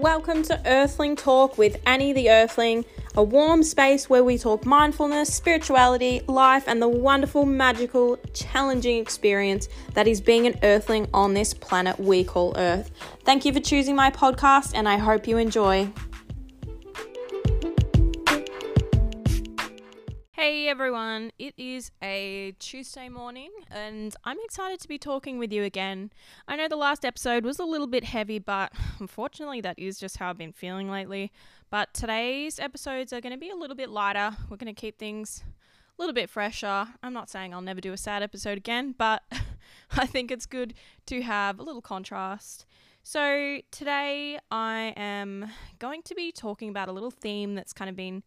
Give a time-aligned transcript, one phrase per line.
[0.00, 5.34] welcome to Earthling Talk with Annie the Earthling, a warm space where we talk mindfulness,
[5.34, 11.52] spirituality, life, and the wonderful, magical, challenging experience that is being an Earthling on this
[11.52, 12.90] planet we call Earth.
[13.24, 15.90] Thank you for choosing my podcast, and I hope you enjoy.
[20.40, 25.64] Hey everyone, it is a Tuesday morning and I'm excited to be talking with you
[25.64, 26.10] again.
[26.48, 30.16] I know the last episode was a little bit heavy, but unfortunately, that is just
[30.16, 31.30] how I've been feeling lately.
[31.68, 34.34] But today's episodes are going to be a little bit lighter.
[34.48, 35.44] We're going to keep things
[35.98, 36.88] a little bit fresher.
[37.02, 39.22] I'm not saying I'll never do a sad episode again, but
[39.98, 40.72] I think it's good
[41.04, 42.64] to have a little contrast.
[43.02, 47.96] So, today I am going to be talking about a little theme that's kind of
[47.96, 48.22] been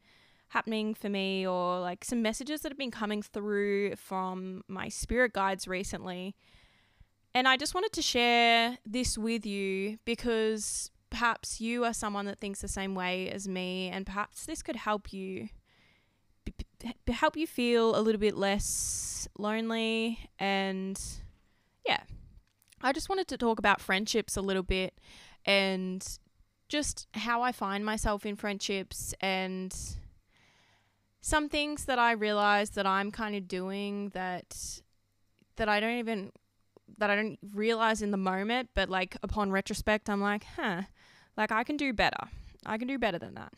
[0.54, 5.34] happening for me or like some messages that have been coming through from my spirit
[5.34, 6.36] guides recently.
[7.34, 12.40] And I just wanted to share this with you because perhaps you are someone that
[12.40, 15.50] thinks the same way as me and perhaps this could help you
[17.08, 21.00] help you feel a little bit less lonely and
[21.86, 22.02] yeah.
[22.82, 25.00] I just wanted to talk about friendships a little bit
[25.46, 26.06] and
[26.68, 29.74] just how I find myself in friendships and
[31.24, 34.82] some things that I realize that I'm kind of doing that
[35.56, 36.34] that I don't even
[36.98, 40.82] that I don't realize in the moment, but like upon retrospect, I'm like, huh,
[41.38, 42.28] like I can do better.
[42.66, 43.54] I can do better than that.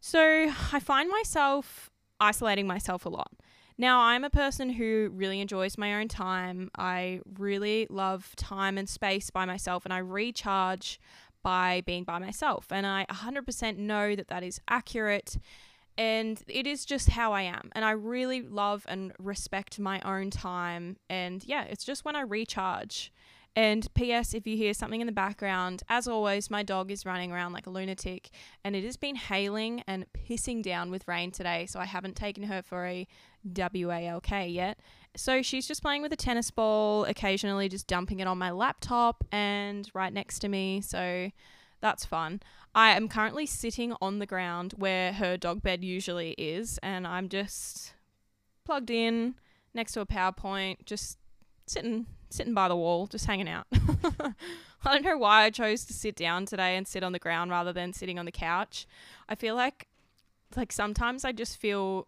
[0.00, 1.90] So I find myself
[2.20, 3.32] isolating myself a lot.
[3.76, 6.70] Now, I'm a person who really enjoys my own time.
[6.78, 11.00] I really love time and space by myself, and I recharge
[11.42, 12.66] by being by myself.
[12.70, 15.36] And I 100% know that that is accurate
[16.00, 17.68] and it is just how I am.
[17.72, 20.96] And I really love and respect my own time.
[21.10, 23.12] And yeah, it's just when I recharge.
[23.54, 27.32] And P.S., if you hear something in the background, as always, my dog is running
[27.32, 28.30] around like a lunatic,
[28.64, 31.66] and it has been hailing and pissing down with rain today.
[31.66, 33.06] So I haven't taken her for a
[33.44, 34.78] WALK yet.
[35.16, 39.22] So she's just playing with a tennis ball, occasionally just dumping it on my laptop
[39.32, 40.80] and right next to me.
[40.80, 41.30] So
[41.80, 42.40] that's fun.
[42.74, 47.28] I am currently sitting on the ground where her dog bed usually is, and I'm
[47.28, 47.94] just
[48.64, 49.34] plugged in
[49.74, 51.18] next to a power point, just
[51.66, 53.66] sitting sitting by the wall, just hanging out.
[53.72, 57.50] I don't know why I chose to sit down today and sit on the ground
[57.50, 58.86] rather than sitting on the couch.
[59.28, 59.88] I feel like
[60.56, 62.06] like sometimes I just feel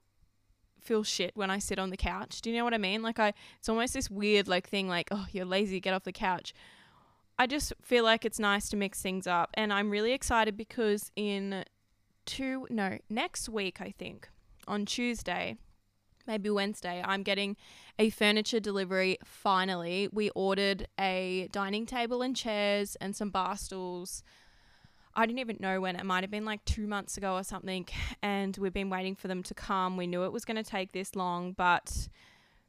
[0.81, 2.41] feel shit when I sit on the couch.
[2.41, 3.03] Do you know what I mean?
[3.03, 6.13] Like I it's almost this weird like thing like, oh, you're lazy, get off the
[6.13, 6.55] couch.
[7.39, 9.51] I just feel like it's nice to mix things up.
[9.55, 11.65] And I'm really excited because in
[12.27, 14.29] two, no, next week, I think,
[14.69, 15.57] on Tuesday,
[16.27, 17.57] maybe Wednesday, I'm getting
[17.99, 20.09] a furniture delivery finally.
[20.13, 24.23] We ordered a dining table and chairs and some bar stools.
[25.15, 25.97] I didn't even know when.
[25.97, 27.87] It might have been like two months ago or something.
[28.23, 29.97] And we've been waiting for them to come.
[29.97, 32.09] We knew it was going to take this long, but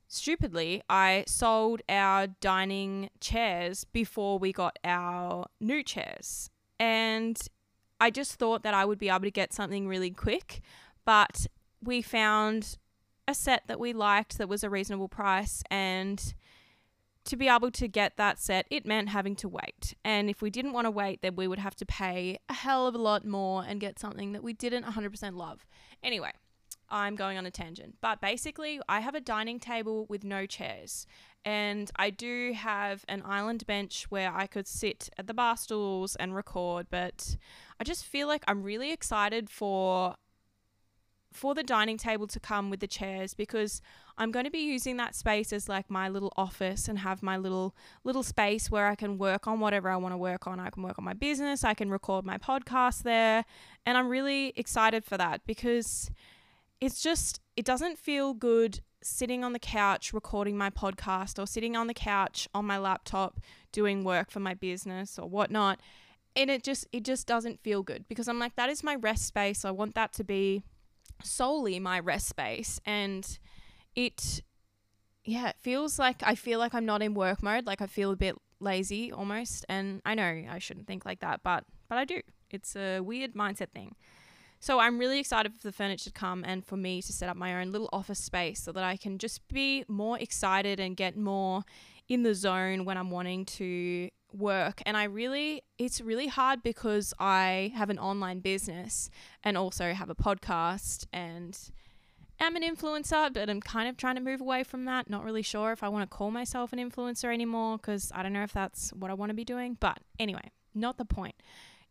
[0.08, 6.50] stupidly, I sold our dining chairs before we got our new chairs.
[6.80, 7.40] And
[8.00, 10.62] I just thought that I would be able to get something really quick,
[11.06, 11.48] but
[11.82, 12.78] we found
[13.28, 16.34] a set that we liked that was a reasonable price and
[17.26, 19.96] to be able to get that set, it meant having to wait.
[20.04, 22.86] And if we didn't want to wait, then we would have to pay a hell
[22.86, 25.66] of a lot more and get something that we didn't 100% love.
[26.02, 26.32] Anyway,
[26.94, 27.96] I'm going on a tangent.
[28.02, 31.08] But basically, I have a dining table with no chairs.
[31.44, 36.16] And I do have an island bench where I could sit at the bar stools
[36.16, 37.36] and record, but
[37.80, 40.16] I just feel like I'm really excited for
[41.34, 43.82] for the dining table to come with the chairs because
[44.20, 47.38] I'm going to be using that space as like my little office and have my
[47.38, 50.60] little little space where I can work on whatever I want to work on.
[50.60, 53.46] I can work on my business, I can record my podcast there,
[53.84, 56.12] and I'm really excited for that because
[56.84, 61.78] it's just, it doesn't feel good sitting on the couch recording my podcast or sitting
[61.78, 63.40] on the couch on my laptop
[63.72, 65.80] doing work for my business or whatnot.
[66.36, 69.26] And it just, it just doesn't feel good because I'm like, that is my rest
[69.26, 69.64] space.
[69.64, 70.62] I want that to be
[71.24, 72.82] solely my rest space.
[72.86, 73.26] And
[73.96, 74.44] it,
[75.24, 77.66] yeah, it feels like I feel like I'm not in work mode.
[77.66, 79.66] Like I feel a bit lazy almost.
[79.70, 82.20] And I know I shouldn't think like that, but, but I do.
[82.52, 83.96] It's a weird mindset thing.
[84.64, 87.36] So I'm really excited for the furniture to come and for me to set up
[87.36, 91.18] my own little office space so that I can just be more excited and get
[91.18, 91.66] more
[92.08, 94.82] in the zone when I'm wanting to work.
[94.86, 99.10] And I really, it's really hard because I have an online business
[99.44, 101.60] and also have a podcast and
[102.40, 105.10] am an influencer, but I'm kind of trying to move away from that.
[105.10, 108.32] Not really sure if I want to call myself an influencer anymore because I don't
[108.32, 109.76] know if that's what I want to be doing.
[109.78, 111.36] But anyway, not the point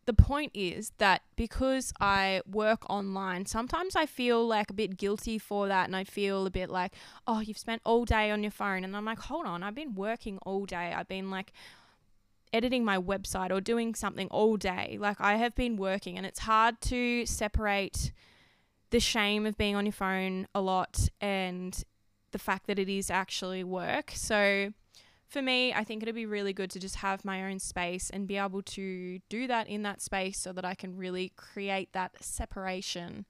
[0.04, 5.38] the point is that because I work online, sometimes I feel like a bit guilty
[5.38, 5.86] for that.
[5.86, 6.92] And I feel a bit like,
[7.26, 8.84] oh, you've spent all day on your phone.
[8.84, 10.92] And I'm like, hold on, I've been working all day.
[10.94, 11.52] I've been like
[12.52, 14.96] editing my website or doing something all day.
[15.00, 18.12] Like I have been working, and it's hard to separate
[18.90, 21.82] the shame of being on your phone a lot and
[22.32, 24.12] the fact that it is actually work.
[24.14, 24.72] So,
[25.32, 28.28] for me, I think it'd be really good to just have my own space and
[28.28, 32.22] be able to do that in that space so that I can really create that
[32.22, 33.24] separation.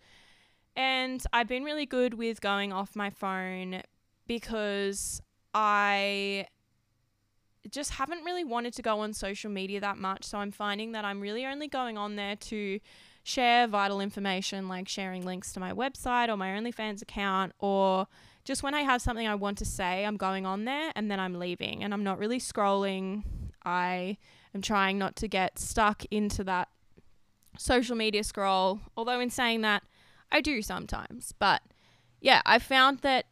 [0.74, 3.82] And I've been really good with going off my phone
[4.26, 5.22] because
[5.54, 6.48] I
[7.70, 10.24] just haven't really wanted to go on social media that much.
[10.24, 12.80] So I'm finding that I'm really only going on there to
[13.22, 18.08] share vital information like sharing links to my website or my OnlyFans account or
[18.44, 21.20] just when I have something I want to say, I'm going on there and then
[21.20, 23.22] I'm leaving and I'm not really scrolling.
[23.64, 24.18] I
[24.54, 26.68] am trying not to get stuck into that
[27.56, 28.80] social media scroll.
[28.96, 29.82] Although, in saying that,
[30.30, 31.32] I do sometimes.
[31.38, 31.62] But
[32.20, 33.26] yeah, I found that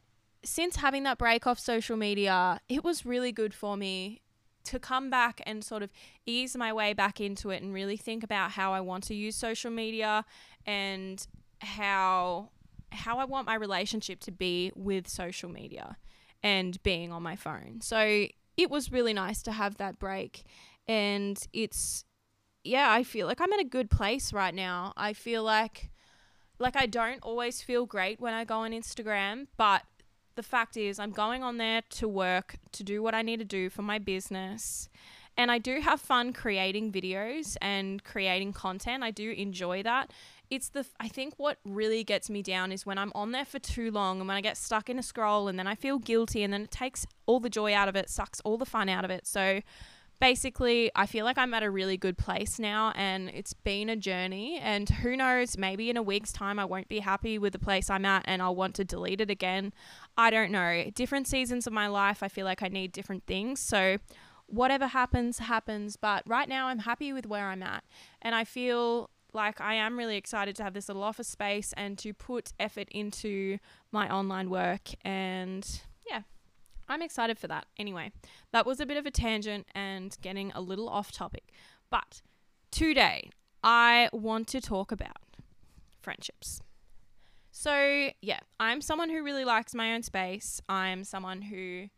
[0.44, 4.20] since having that break off social media, it was really good for me
[4.64, 5.90] to come back and sort of
[6.26, 9.34] ease my way back into it and really think about how I want to use
[9.34, 10.24] social media
[10.66, 11.26] and
[11.60, 12.50] how
[12.92, 15.96] how I want my relationship to be with social media
[16.42, 17.80] and being on my phone.
[17.82, 18.26] So
[18.56, 20.44] it was really nice to have that break.
[20.88, 22.04] And it's,
[22.64, 24.92] yeah, I feel like I'm in a good place right now.
[24.96, 25.90] I feel like,
[26.58, 29.82] like I don't always feel great when I go on Instagram, but
[30.36, 33.44] the fact is, I'm going on there to work, to do what I need to
[33.44, 34.88] do for my business.
[35.36, 39.02] And I do have fun creating videos and creating content.
[39.02, 40.12] I do enjoy that
[40.50, 43.58] it's the I think what really gets me down is when I'm on there for
[43.58, 46.42] too long and when I get stuck in a scroll and then I feel guilty
[46.42, 49.04] and then it takes all the joy out of it, sucks all the fun out
[49.04, 49.26] of it.
[49.26, 49.60] So
[50.20, 53.96] basically, I feel like I'm at a really good place now and it's been a
[53.96, 57.58] journey and who knows, maybe in a week's time I won't be happy with the
[57.58, 59.72] place I'm at and I'll want to delete it again.
[60.16, 60.90] I don't know.
[60.94, 63.60] Different seasons of my life, I feel like I need different things.
[63.60, 63.98] So
[64.46, 67.84] whatever happens happens, but right now I'm happy with where I'm at
[68.20, 71.98] and I feel like I am really excited to have this little office space and
[71.98, 73.58] to put effort into
[73.92, 76.22] my online work and yeah
[76.90, 77.66] I'm excited for that.
[77.78, 78.10] Anyway,
[78.52, 81.52] that was a bit of a tangent and getting a little off topic.
[81.88, 82.20] But
[82.72, 83.30] today
[83.62, 85.36] I want to talk about
[86.02, 86.60] friendships.
[87.52, 90.60] So, yeah, I'm someone who really likes my own space.
[90.68, 91.90] I'm someone who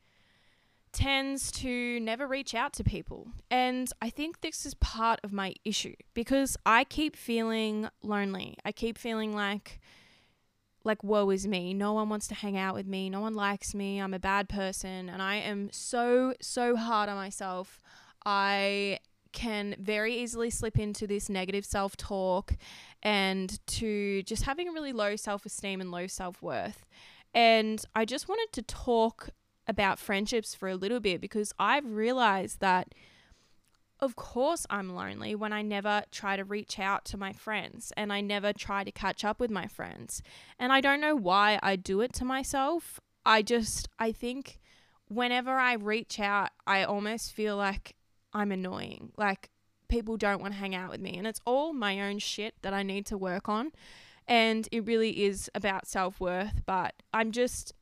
[0.93, 3.29] tends to never reach out to people.
[3.51, 8.57] And I think this is part of my issue because I keep feeling lonely.
[8.65, 9.81] I keep feeling like
[10.85, 11.73] like woe is me.
[11.75, 13.09] No one wants to hang out with me.
[13.09, 14.01] No one likes me.
[14.01, 17.81] I'm a bad person and I am so so hard on myself.
[18.27, 18.99] I
[19.33, 22.55] can very easily slip into this negative self-talk
[23.03, 26.85] and to just having a really low self-esteem and low self-worth.
[27.33, 29.31] And I just wanted to talk
[29.67, 32.95] about friendships for a little bit because I've realized that
[34.01, 38.13] of course I'm lonely when I never try to reach out to my friends and
[38.13, 40.23] I never try to catch up with my friends.
[40.59, 43.01] And I don't know why I do it to myself.
[43.25, 44.59] I just I think
[45.07, 47.95] whenever I reach out, I almost feel like
[48.33, 49.13] I'm annoying.
[49.17, 49.51] Like
[49.87, 52.75] people don't want to hang out with me and it's all my own shit that
[52.75, 53.71] I need to work on.
[54.27, 57.73] And it really is about self-worth, but I'm just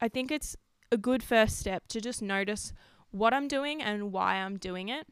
[0.00, 0.56] I think it's
[0.90, 2.72] a good first step to just notice
[3.10, 5.06] what I'm doing and why I'm doing it.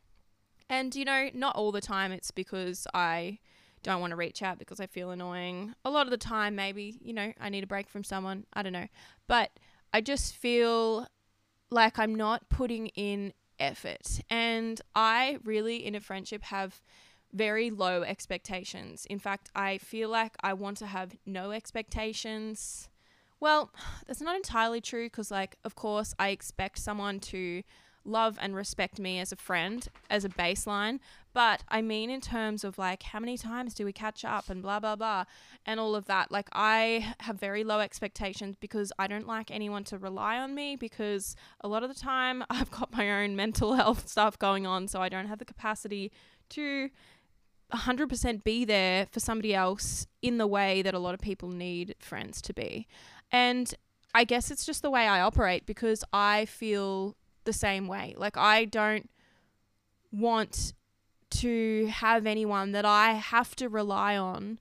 [0.69, 3.39] And, you know, not all the time it's because I
[3.83, 5.75] don't want to reach out because I feel annoying.
[5.85, 8.47] A lot of the time, maybe, you know, I need a break from someone.
[8.55, 8.89] I don't know.
[9.27, 9.51] But
[9.93, 11.07] I just feel
[11.71, 14.21] like I'm not putting in effort.
[14.31, 16.81] And I really, in a friendship, have
[17.33, 19.07] very low expectations.
[19.11, 22.89] In fact, I feel like I want to have no expectations
[23.45, 23.71] well,
[24.07, 27.63] that's not entirely true because, like, of course, I expect someone to
[28.03, 30.99] love and respect me as a friend, as a baseline.
[31.35, 34.63] But I mean, in terms of like, how many times do we catch up and
[34.63, 35.25] blah, blah, blah,
[35.67, 36.33] and all of that.
[36.33, 40.77] Like, I have very low expectations because I don't like anyone to rely on me
[40.77, 44.89] because a lot of the time I've got my own mental health stuff going on.
[44.89, 46.13] So I don't have the capacity
[46.51, 46.89] to
[47.75, 51.95] 100% be there for somebody else in the way that a lot of people need
[51.99, 52.87] friends to be.
[53.35, 53.75] And
[54.15, 58.15] I guess it's just the way I operate because I feel the same way.
[58.17, 59.11] Like I don't
[60.13, 60.73] want
[61.31, 64.61] to have anyone that I have to rely on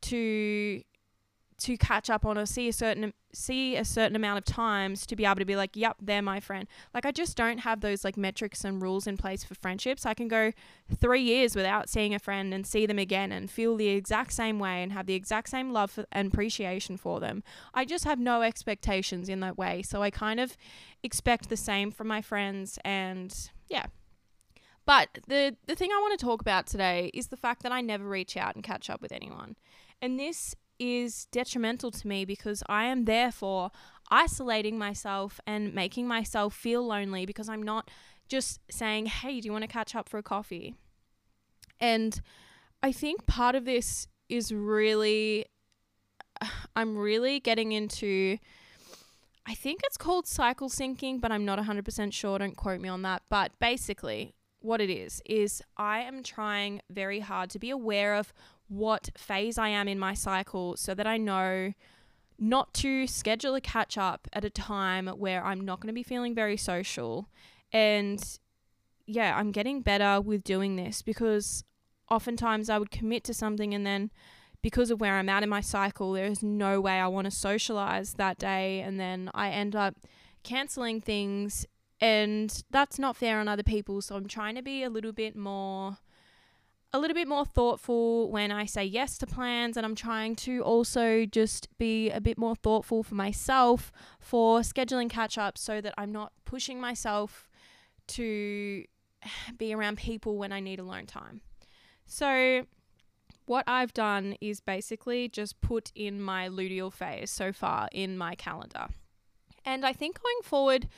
[0.00, 0.82] to
[1.58, 5.16] to catch up on or see a certain see a certain amount of times to
[5.16, 6.68] be able to be like, yep, they're my friend.
[6.92, 10.06] Like, I just don't have those like metrics and rules in place for friendships.
[10.06, 10.52] I can go
[11.00, 14.58] three years without seeing a friend and see them again and feel the exact same
[14.58, 17.42] way and have the exact same love and appreciation for them.
[17.72, 19.82] I just have no expectations in that way.
[19.82, 20.56] So I kind of
[21.02, 22.78] expect the same from my friends.
[22.84, 23.34] And
[23.68, 23.86] yeah.
[24.86, 27.80] But the, the thing I want to talk about today is the fact that I
[27.80, 29.56] never reach out and catch up with anyone.
[30.02, 33.70] And this is detrimental to me because I am therefore
[34.10, 37.90] isolating myself and making myself feel lonely because I'm not
[38.28, 40.74] just saying, hey, do you want to catch up for a coffee?
[41.80, 42.20] And
[42.82, 45.46] I think part of this is really,
[46.76, 48.38] I'm really getting into,
[49.46, 52.38] I think it's called cycle syncing, but I'm not 100% sure.
[52.38, 53.22] Don't quote me on that.
[53.28, 58.32] But basically, what it is, is I am trying very hard to be aware of
[58.68, 61.72] what phase I am in my cycle so that I know
[62.38, 66.02] not to schedule a catch up at a time where I'm not going to be
[66.02, 67.28] feeling very social.
[67.72, 68.22] And
[69.06, 71.64] yeah, I'm getting better with doing this because
[72.10, 74.10] oftentimes I would commit to something and then
[74.64, 78.14] because of where I'm at in my cycle, there's no way I want to socialize
[78.14, 78.80] that day.
[78.80, 79.94] And then I end up
[80.42, 81.66] canceling things.
[82.00, 84.00] And that's not fair on other people.
[84.00, 85.98] So I'm trying to be a little bit more
[86.94, 90.62] a little bit more thoughtful when I say yes to plans, and I'm trying to
[90.62, 95.92] also just be a bit more thoughtful for myself for scheduling catch ups so that
[95.98, 97.48] I'm not pushing myself
[98.06, 98.84] to
[99.58, 101.40] be around people when I need alone time.
[102.06, 102.64] So,
[103.46, 108.36] what I've done is basically just put in my luteal phase so far in my
[108.36, 108.86] calendar.
[109.64, 110.88] And I think going forward,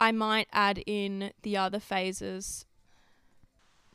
[0.00, 2.64] I might add in the other phases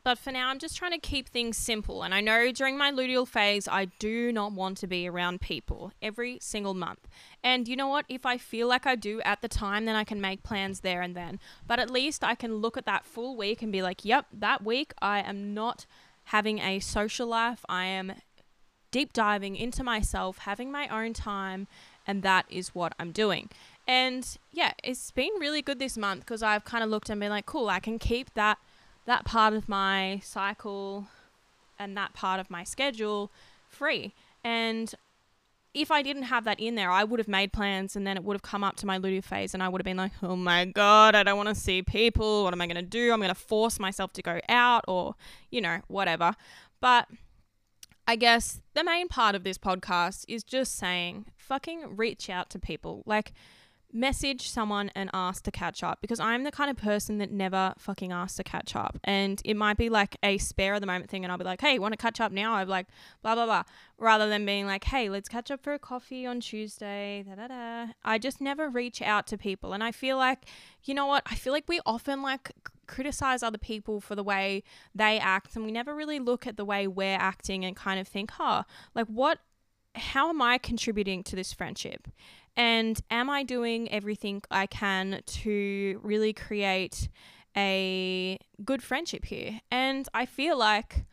[0.08, 2.02] but for now, I'm just trying to keep things simple.
[2.02, 5.92] And I know during my luteal phase, I do not want to be around people
[6.00, 7.06] every single month.
[7.44, 8.06] And you know what?
[8.08, 11.02] If I feel like I do at the time, then I can make plans there
[11.02, 11.38] and then.
[11.66, 14.64] But at least I can look at that full week and be like, yep, that
[14.64, 15.84] week I am not
[16.24, 17.62] having a social life.
[17.68, 18.14] I am
[18.90, 21.66] deep diving into myself, having my own time,
[22.06, 23.50] and that is what I'm doing.
[23.86, 27.28] And yeah, it's been really good this month because I've kind of looked and been
[27.28, 28.56] like, cool, I can keep that
[29.08, 31.08] that part of my cycle
[31.78, 33.32] and that part of my schedule
[33.66, 34.12] free.
[34.44, 34.94] And
[35.72, 38.24] if I didn't have that in there, I would have made plans and then it
[38.24, 40.36] would have come up to my luteal phase and I would have been like, oh
[40.36, 42.44] my God, I don't want to see people.
[42.44, 43.10] What am I going to do?
[43.10, 45.14] I'm going to force myself to go out or,
[45.50, 46.34] you know, whatever.
[46.78, 47.08] But
[48.06, 52.58] I guess the main part of this podcast is just saying fucking reach out to
[52.58, 53.04] people.
[53.06, 53.32] Like,
[53.92, 57.74] message someone and ask to catch up because I'm the kind of person that never
[57.78, 58.98] fucking asks to catch up.
[59.04, 61.60] And it might be like a spare of the moment thing and I'll be like,
[61.60, 62.54] hey, want to catch up now?
[62.54, 62.86] I'm like,
[63.22, 63.62] blah, blah, blah.
[63.96, 67.24] Rather than being like, hey, let's catch up for a coffee on Tuesday.
[67.26, 67.92] Da, da, da.
[68.04, 69.72] I just never reach out to people.
[69.72, 70.44] And I feel like,
[70.84, 71.22] you know what?
[71.26, 72.52] I feel like we often like
[72.86, 74.62] criticize other people for the way
[74.94, 78.08] they act and we never really look at the way we're acting and kind of
[78.08, 78.64] think, huh,
[78.94, 79.38] like what
[79.94, 82.08] how am I contributing to this friendship?
[82.56, 87.08] And am I doing everything I can to really create
[87.56, 89.60] a good friendship here?
[89.70, 91.06] And I feel like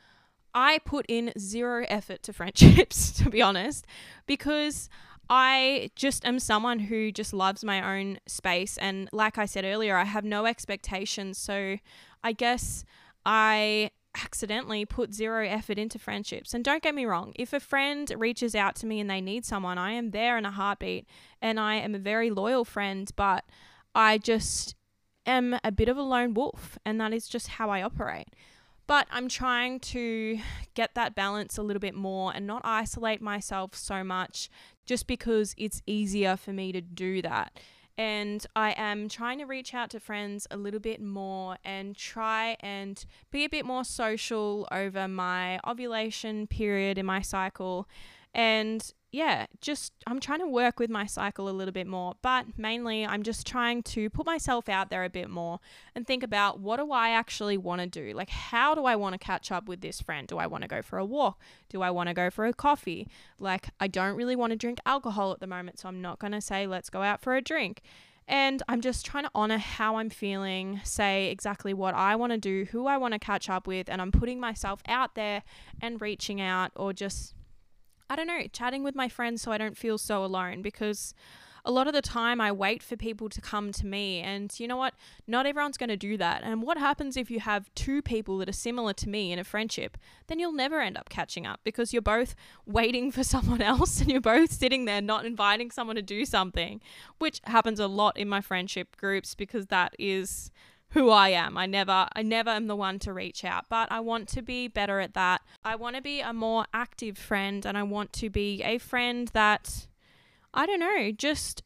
[0.53, 3.85] I put in zero effort to friendships, to be honest,
[4.25, 4.89] because
[5.29, 8.77] I just am someone who just loves my own space.
[8.77, 11.37] And like I said earlier, I have no expectations.
[11.37, 11.77] So
[12.23, 12.85] I guess
[13.25, 16.53] I accidentally put zero effort into friendships.
[16.53, 19.45] And don't get me wrong, if a friend reaches out to me and they need
[19.45, 21.07] someone, I am there in a heartbeat
[21.41, 23.45] and I am a very loyal friend, but
[23.93, 24.75] I just
[25.25, 28.27] am a bit of a lone wolf and that is just how I operate.
[28.87, 30.39] But I'm trying to
[30.75, 34.49] get that balance a little bit more and not isolate myself so much
[34.85, 37.59] just because it's easier for me to do that
[37.97, 42.57] and I am trying to reach out to friends a little bit more and try
[42.59, 47.87] and be a bit more social over my ovulation period in my cycle.
[48.35, 52.45] And yeah, just I'm trying to work with my cycle a little bit more, but
[52.57, 55.61] mainly I'm just trying to put myself out there a bit more
[55.95, 58.13] and think about what do I actually want to do?
[58.13, 60.27] Like, how do I want to catch up with this friend?
[60.27, 61.39] Do I want to go for a walk?
[61.69, 63.07] Do I want to go for a coffee?
[63.39, 66.33] Like, I don't really want to drink alcohol at the moment, so I'm not going
[66.33, 67.83] to say let's go out for a drink.
[68.27, 72.37] And I'm just trying to honor how I'm feeling, say exactly what I want to
[72.37, 75.43] do, who I want to catch up with, and I'm putting myself out there
[75.79, 77.33] and reaching out or just
[78.09, 81.13] I don't know, chatting with my friends so I don't feel so alone because
[81.65, 84.21] a lot of the time I wait for people to come to me.
[84.21, 84.93] And you know what?
[85.25, 86.43] Not everyone's going to do that.
[86.43, 89.43] And what happens if you have two people that are similar to me in a
[89.43, 89.97] friendship?
[90.27, 92.35] Then you'll never end up catching up because you're both
[92.65, 96.81] waiting for someone else and you're both sitting there not inviting someone to do something,
[97.17, 100.51] which happens a lot in my friendship groups because that is
[100.95, 101.57] who I am.
[101.57, 104.69] I never I never am the one to reach out, but I want to be
[104.69, 105.41] better at that.
[105.63, 109.29] I want to be a more active friend and I want to be a friend
[109.33, 109.87] that
[110.53, 111.63] I don't know, just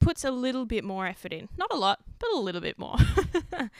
[0.00, 1.48] puts a little bit more effort in.
[1.56, 2.96] Not a lot, but a little bit more.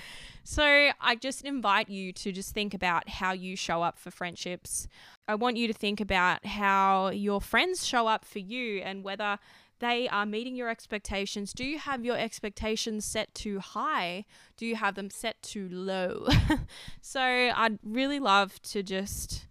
[0.44, 4.86] so, I just invite you to just think about how you show up for friendships.
[5.26, 9.40] I want you to think about how your friends show up for you and whether
[9.80, 11.52] they are meeting your expectations.
[11.52, 14.24] Do you have your expectations set too high?
[14.56, 16.28] Do you have them set too low?
[17.00, 19.46] so I'd really love to just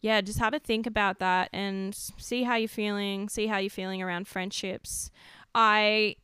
[0.00, 3.70] yeah, just have a think about that and see how you're feeling, see how you're
[3.70, 5.10] feeling around friendships.
[5.54, 6.16] I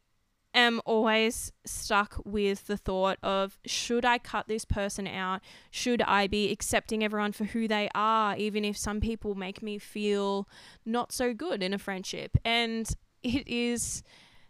[0.53, 5.41] am always stuck with the thought of should I cut this person out?
[5.71, 9.79] Should I be accepting everyone for who they are, even if some people make me
[9.79, 10.47] feel
[10.85, 12.37] not so good in a friendship?
[12.45, 14.03] And it is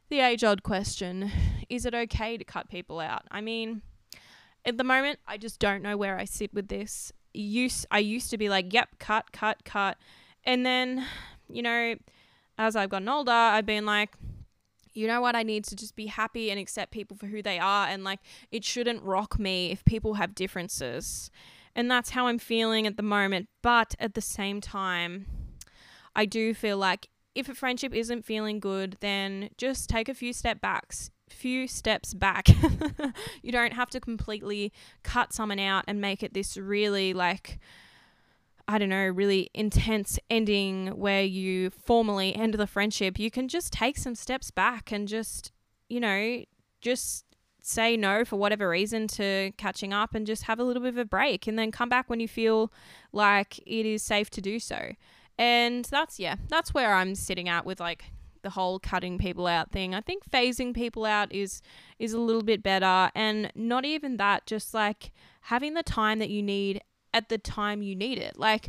[0.09, 1.31] the age old question
[1.69, 3.23] is it okay to cut people out?
[3.31, 3.83] I mean,
[4.65, 7.13] at the moment, I just don't know where I sit with this.
[7.33, 9.97] Use I used to be like, yep, cut, cut, cut.
[10.45, 11.07] And then,
[11.49, 11.95] you know,
[12.59, 14.15] as I've gotten older, I've been like,
[14.93, 15.37] you know what?
[15.37, 17.87] I need to just be happy and accept people for who they are.
[17.87, 18.19] And like,
[18.51, 21.31] it shouldn't rock me if people have differences.
[21.77, 23.49] And that's how I'm feeling at the moment.
[23.63, 25.27] But at the same time,
[26.17, 27.09] I do feel like
[27.41, 32.15] if a friendship isn't feeling good, then just take a few step backs, few steps
[32.15, 32.49] back.
[33.43, 37.59] you don't have to completely cut someone out and make it this really like
[38.69, 43.19] I don't know, really intense ending where you formally end the friendship.
[43.19, 45.51] You can just take some steps back and just,
[45.89, 46.45] you know,
[46.81, 47.25] just
[47.61, 50.99] say no for whatever reason to catching up and just have a little bit of
[50.99, 52.73] a break and then come back when you feel
[53.13, 54.93] like it is safe to do so.
[55.41, 58.05] And that's, yeah, that's where I'm sitting at with like
[58.43, 59.95] the whole cutting people out thing.
[59.95, 61.63] I think phasing people out is
[61.99, 66.29] is a little bit better and not even that just like having the time that
[66.29, 66.83] you need
[67.15, 68.39] at the time you need it.
[68.39, 68.69] Like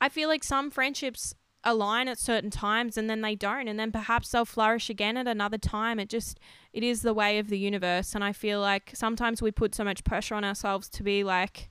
[0.00, 3.92] I feel like some friendships align at certain times and then they don't and then
[3.92, 6.00] perhaps they'll flourish again at another time.
[6.00, 6.40] It just
[6.72, 9.84] it is the way of the universe and I feel like sometimes we put so
[9.84, 11.68] much pressure on ourselves to be like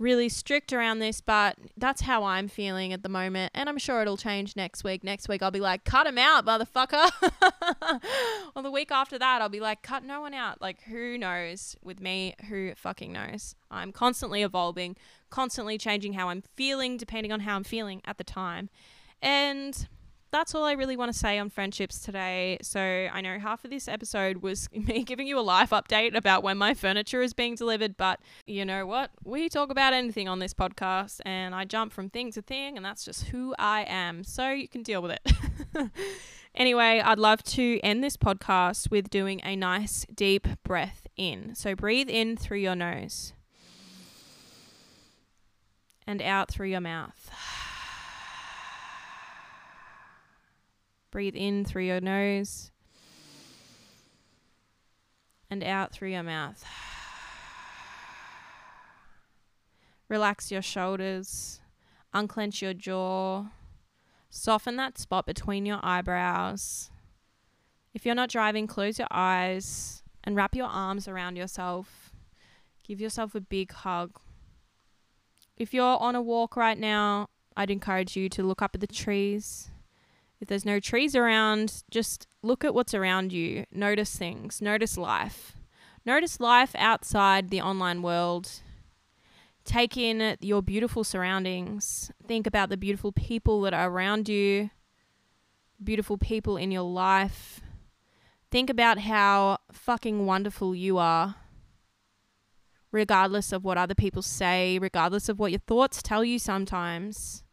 [0.00, 3.52] really strict around this, but that's how I'm feeling at the moment.
[3.54, 5.04] And I'm sure it'll change next week.
[5.04, 7.10] Next week, I'll be like, cut him out, motherfucker.
[8.56, 10.60] or the week after that, I'll be like, cut no one out.
[10.60, 11.76] Like, who knows?
[11.84, 13.54] With me, who fucking knows?
[13.70, 14.96] I'm constantly evolving,
[15.28, 18.70] constantly changing how I'm feeling, depending on how I'm feeling at the time.
[19.20, 19.86] And
[20.30, 22.58] that's all I really want to say on friendships today.
[22.62, 26.42] So I know half of this episode was me giving you a life update about
[26.42, 29.10] when my furniture is being delivered, but you know what?
[29.24, 32.84] We talk about anything on this podcast and I jump from thing to thing, and
[32.84, 34.24] that's just who I am.
[34.24, 35.32] So you can deal with it.
[36.54, 41.54] anyway, I'd love to end this podcast with doing a nice deep breath in.
[41.54, 43.32] So breathe in through your nose
[46.06, 47.30] and out through your mouth.
[51.10, 52.70] Breathe in through your nose
[55.50, 56.64] and out through your mouth.
[60.08, 61.60] Relax your shoulders,
[62.12, 63.46] unclench your jaw,
[64.28, 66.90] soften that spot between your eyebrows.
[67.92, 72.12] If you're not driving, close your eyes and wrap your arms around yourself.
[72.84, 74.20] Give yourself a big hug.
[75.56, 78.86] If you're on a walk right now, I'd encourage you to look up at the
[78.86, 79.70] trees
[80.40, 83.66] if there's no trees around, just look at what's around you.
[83.70, 84.62] Notice things.
[84.62, 85.56] Notice life.
[86.06, 88.50] Notice life outside the online world.
[89.64, 92.10] Take in your beautiful surroundings.
[92.26, 94.70] Think about the beautiful people that are around you,
[95.82, 97.60] beautiful people in your life.
[98.50, 101.36] Think about how fucking wonderful you are,
[102.90, 107.44] regardless of what other people say, regardless of what your thoughts tell you sometimes.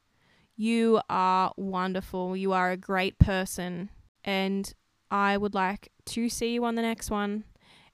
[0.57, 2.35] You are wonderful.
[2.35, 3.91] You are a great person.
[4.23, 4.73] And
[5.11, 7.43] I would like to see you on the next one.